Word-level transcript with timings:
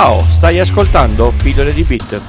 Ciao, 0.00 0.20
stai 0.20 0.60
ascoltando 0.60 1.32
Pillole 1.42 1.72
di 1.72 1.82
Bit. 1.82 2.22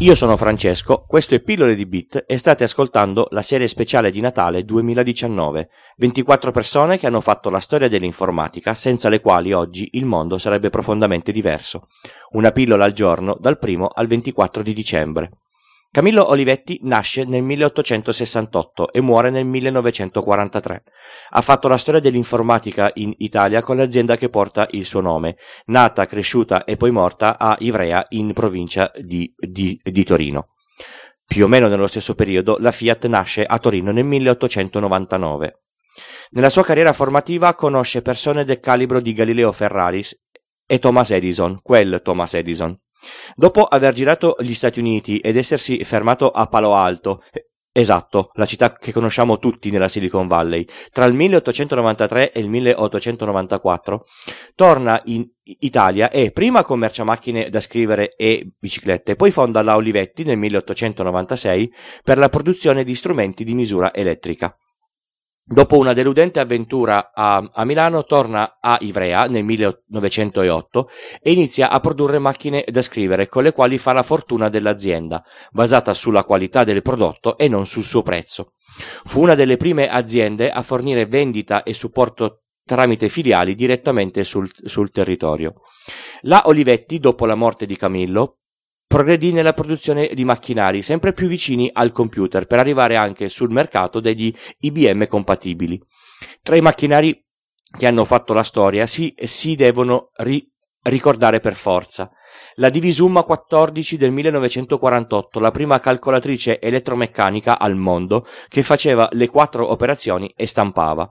Io 0.00 0.14
sono 0.14 0.36
Francesco, 0.36 1.06
questo 1.08 1.34
è 1.34 1.40
Pillole 1.40 1.74
di 1.74 1.86
Bit 1.86 2.26
e 2.26 2.36
state 2.36 2.64
ascoltando 2.64 3.28
la 3.30 3.40
serie 3.40 3.68
speciale 3.68 4.10
di 4.10 4.20
Natale 4.20 4.66
2019. 4.66 5.70
24 5.96 6.50
persone 6.50 6.98
che 6.98 7.06
hanno 7.06 7.22
fatto 7.22 7.48
la 7.48 7.60
storia 7.60 7.88
dell'informatica 7.88 8.74
senza 8.74 9.08
le 9.08 9.20
quali 9.20 9.54
oggi 9.54 9.88
il 9.92 10.04
mondo 10.04 10.36
sarebbe 10.36 10.68
profondamente 10.68 11.32
diverso. 11.32 11.88
Una 12.32 12.52
pillola 12.52 12.84
al 12.84 12.92
giorno 12.92 13.38
dal 13.40 13.58
1 13.58 13.86
al 13.86 14.08
24 14.08 14.62
di 14.62 14.74
dicembre. 14.74 15.30
Camillo 15.94 16.30
Olivetti 16.30 16.78
nasce 16.84 17.26
nel 17.26 17.42
1868 17.42 18.92
e 18.94 19.02
muore 19.02 19.28
nel 19.28 19.44
1943. 19.44 20.84
Ha 21.32 21.40
fatto 21.42 21.68
la 21.68 21.76
storia 21.76 22.00
dell'informatica 22.00 22.90
in 22.94 23.12
Italia 23.18 23.60
con 23.60 23.76
l'azienda 23.76 24.16
che 24.16 24.30
porta 24.30 24.66
il 24.70 24.86
suo 24.86 25.02
nome, 25.02 25.36
nata, 25.66 26.06
cresciuta 26.06 26.64
e 26.64 26.78
poi 26.78 26.90
morta 26.92 27.38
a 27.38 27.54
Ivrea 27.58 28.06
in 28.08 28.32
provincia 28.32 28.90
di, 28.96 29.30
di, 29.36 29.78
di 29.82 30.02
Torino. 30.02 30.54
Più 31.26 31.44
o 31.44 31.48
meno 31.48 31.68
nello 31.68 31.86
stesso 31.86 32.14
periodo 32.14 32.56
la 32.58 32.72
Fiat 32.72 33.04
nasce 33.08 33.44
a 33.44 33.58
Torino 33.58 33.92
nel 33.92 34.06
1899. 34.06 35.60
Nella 36.30 36.48
sua 36.48 36.64
carriera 36.64 36.94
formativa 36.94 37.54
conosce 37.54 38.00
persone 38.00 38.46
del 38.46 38.60
calibro 38.60 38.98
di 38.98 39.12
Galileo 39.12 39.52
Ferraris 39.52 40.18
e 40.66 40.78
Thomas 40.78 41.10
Edison, 41.10 41.60
quel 41.60 42.00
Thomas 42.02 42.32
Edison. 42.32 42.74
Dopo 43.34 43.64
aver 43.64 43.92
girato 43.92 44.36
gli 44.40 44.54
Stati 44.54 44.78
Uniti 44.78 45.18
ed 45.18 45.36
essersi 45.36 45.84
fermato 45.84 46.30
a 46.30 46.46
Palo 46.46 46.74
Alto, 46.74 47.22
esatto, 47.72 48.30
la 48.34 48.44
città 48.44 48.72
che 48.72 48.92
conosciamo 48.92 49.38
tutti 49.38 49.70
nella 49.70 49.88
Silicon 49.88 50.26
Valley, 50.26 50.66
tra 50.90 51.06
il 51.06 51.14
1893 51.14 52.32
e 52.32 52.40
il 52.40 52.48
1894, 52.48 54.04
torna 54.54 55.00
in 55.06 55.26
Italia 55.60 56.10
e 56.10 56.30
prima 56.30 56.64
commercia 56.64 57.04
macchine 57.04 57.48
da 57.48 57.60
scrivere 57.60 58.14
e 58.16 58.52
biciclette, 58.58 59.16
poi 59.16 59.30
fonda 59.30 59.62
la 59.62 59.76
Olivetti 59.76 60.24
nel 60.24 60.38
1896 60.38 61.72
per 62.04 62.18
la 62.18 62.28
produzione 62.28 62.84
di 62.84 62.94
strumenti 62.94 63.42
di 63.42 63.54
misura 63.54 63.94
elettrica. 63.94 64.54
Dopo 65.44 65.76
una 65.76 65.92
deludente 65.92 66.38
avventura 66.38 67.10
a, 67.12 67.50
a, 67.52 67.64
Milano, 67.64 68.04
torna 68.04 68.58
a 68.60 68.78
Ivrea 68.80 69.26
nel 69.26 69.42
1908 69.42 70.88
e 71.20 71.32
inizia 71.32 71.68
a 71.68 71.80
produrre 71.80 72.20
macchine 72.20 72.64
da 72.68 72.80
scrivere 72.80 73.26
con 73.26 73.42
le 73.42 73.52
quali 73.52 73.76
fa 73.76 73.92
la 73.92 74.04
fortuna 74.04 74.48
dell'azienda, 74.48 75.22
basata 75.50 75.94
sulla 75.94 76.22
qualità 76.22 76.62
del 76.62 76.80
prodotto 76.80 77.36
e 77.36 77.48
non 77.48 77.66
sul 77.66 77.82
suo 77.82 78.02
prezzo. 78.02 78.52
Fu 79.04 79.20
una 79.20 79.34
delle 79.34 79.56
prime 79.56 79.90
aziende 79.90 80.48
a 80.48 80.62
fornire 80.62 81.06
vendita 81.06 81.64
e 81.64 81.74
supporto 81.74 82.42
tramite 82.64 83.08
filiali 83.08 83.56
direttamente 83.56 84.22
sul, 84.22 84.48
sul 84.52 84.92
territorio. 84.92 85.54
La 86.22 86.42
Olivetti, 86.46 87.00
dopo 87.00 87.26
la 87.26 87.34
morte 87.34 87.66
di 87.66 87.76
Camillo, 87.76 88.41
progredì 88.92 89.32
nella 89.32 89.54
produzione 89.54 90.10
di 90.12 90.22
macchinari 90.22 90.82
sempre 90.82 91.14
più 91.14 91.26
vicini 91.26 91.70
al 91.72 91.92
computer 91.92 92.44
per 92.44 92.58
arrivare 92.58 92.96
anche 92.96 93.30
sul 93.30 93.50
mercato 93.50 94.00
degli 94.00 94.30
IBM 94.60 95.06
compatibili. 95.06 95.80
Tra 96.42 96.56
i 96.56 96.60
macchinari 96.60 97.18
che 97.78 97.86
hanno 97.86 98.04
fatto 98.04 98.34
la 98.34 98.42
storia 98.42 98.86
si, 98.86 99.14
si 99.24 99.56
devono 99.56 100.10
ri, 100.16 100.46
ricordare 100.82 101.40
per 101.40 101.54
forza. 101.54 102.10
La 102.56 102.68
Divisumma 102.68 103.22
14 103.22 103.96
del 103.96 104.12
1948, 104.12 105.40
la 105.40 105.50
prima 105.50 105.80
calcolatrice 105.80 106.60
elettromeccanica 106.60 107.58
al 107.58 107.76
mondo 107.76 108.26
che 108.48 108.62
faceva 108.62 109.08
le 109.12 109.28
quattro 109.28 109.70
operazioni 109.70 110.30
e 110.36 110.46
stampava 110.46 111.10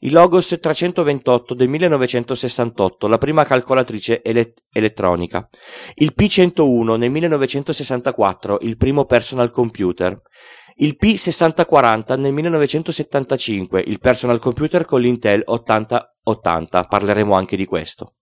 il 0.00 0.12
Logos 0.12 0.56
328 0.60 1.54
del 1.54 1.68
1968, 1.68 3.06
la 3.06 3.18
prima 3.18 3.44
calcolatrice 3.44 4.22
ele- 4.22 4.54
elettronica, 4.72 5.48
il 5.96 6.12
P101 6.16 6.96
nel 6.96 7.10
1964, 7.10 8.58
il 8.62 8.76
primo 8.76 9.04
personal 9.04 9.50
computer, 9.50 10.20
il 10.76 10.96
P6040 10.98 12.18
nel 12.18 12.32
1975, 12.32 13.82
il 13.86 13.98
personal 13.98 14.38
computer 14.38 14.84
con 14.84 15.00
l'Intel 15.00 15.42
8080, 15.44 16.84
parleremo 16.84 17.34
anche 17.34 17.56
di 17.56 17.66
questo. 17.66 18.14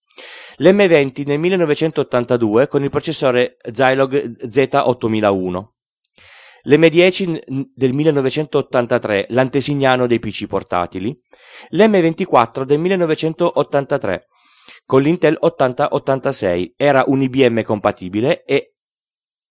L'M20 0.58 1.26
nel 1.26 1.38
1982 1.38 2.66
con 2.66 2.82
il 2.82 2.90
processore 2.90 3.56
Zilog 3.72 4.44
Z8001. 4.44 5.77
L'M10 6.66 7.68
del 7.74 7.92
1983, 7.92 9.26
l'antesignano 9.30 10.06
dei 10.06 10.18
PC 10.18 10.46
portatili, 10.46 11.16
l'M24 11.72 12.62
del 12.62 12.78
1983 12.78 14.26
con 14.84 15.02
l'Intel 15.02 15.36
8086 15.38 16.74
era 16.76 17.04
un 17.06 17.22
IBM 17.22 17.62
compatibile 17.62 18.44
e 18.44 18.74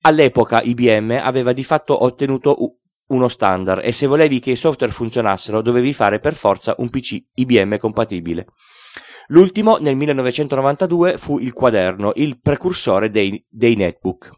all'epoca 0.02 0.62
IBM 0.62 1.20
aveva 1.22 1.54
di 1.54 1.64
fatto 1.64 2.04
ottenuto 2.04 2.80
uno 3.08 3.28
standard 3.28 3.84
e 3.84 3.92
se 3.92 4.08
volevi 4.08 4.40
che 4.40 4.52
i 4.52 4.56
software 4.56 4.92
funzionassero 4.92 5.62
dovevi 5.62 5.94
fare 5.94 6.20
per 6.20 6.34
forza 6.34 6.76
un 6.80 6.90
PC 6.90 7.18
IBM 7.36 7.78
compatibile. 7.78 8.48
L'ultimo 9.28 9.78
nel 9.78 9.96
1992 9.96 11.18
fu 11.18 11.38
il 11.40 11.54
quaderno, 11.54 12.14
il 12.16 12.40
precursore 12.40 13.10
dei, 13.10 13.44
dei 13.50 13.76
netbook. 13.76 14.32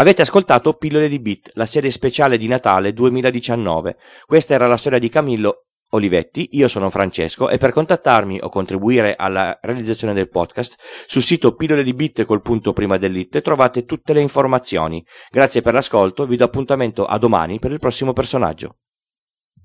Avete 0.00 0.22
ascoltato 0.22 0.74
Pillole 0.74 1.08
di 1.08 1.18
Bit, 1.18 1.50
la 1.54 1.66
serie 1.66 1.90
speciale 1.90 2.36
di 2.36 2.46
Natale 2.46 2.92
2019. 2.92 3.96
Questa 4.26 4.54
era 4.54 4.68
la 4.68 4.76
storia 4.76 5.00
di 5.00 5.08
Camillo 5.08 5.64
Olivetti, 5.90 6.50
io 6.52 6.68
sono 6.68 6.88
Francesco 6.88 7.48
e 7.48 7.58
per 7.58 7.72
contattarmi 7.72 8.38
o 8.40 8.48
contribuire 8.48 9.16
alla 9.16 9.58
realizzazione 9.60 10.14
del 10.14 10.28
podcast 10.28 10.76
sul 11.04 11.22
sito 11.22 11.56
pillole 11.56 11.82
di 11.82 11.94
bit 11.94 12.22
col 12.26 12.42
punto 12.42 12.72
prima 12.72 12.96
dell'it 12.96 13.40
trovate 13.40 13.86
tutte 13.86 14.12
le 14.12 14.20
informazioni. 14.20 15.04
Grazie 15.32 15.62
per 15.62 15.74
l'ascolto, 15.74 16.26
vi 16.26 16.36
do 16.36 16.44
appuntamento 16.44 17.04
a 17.04 17.18
domani 17.18 17.58
per 17.58 17.72
il 17.72 17.80
prossimo 17.80 18.12
personaggio. 18.12 18.76